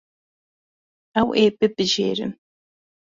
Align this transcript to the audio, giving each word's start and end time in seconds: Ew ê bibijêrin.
Ew 1.19 1.27
ê 1.41 1.43
bibijêrin. 1.57 2.31